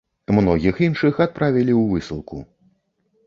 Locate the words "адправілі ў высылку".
1.25-2.37